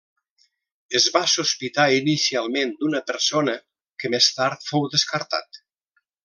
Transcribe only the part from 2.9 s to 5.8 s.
persona que més tard fou descartat.